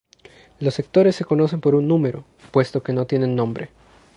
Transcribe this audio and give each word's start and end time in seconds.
Los 0.59 0.73
sectores 0.73 1.15
se 1.15 1.25
conocen 1.25 1.61
por 1.61 1.75
un 1.75 1.87
número, 1.87 2.25
puesto 2.49 2.81
que 2.81 2.91
no 2.91 3.05
tienen 3.05 3.35
nombre. 3.35 3.69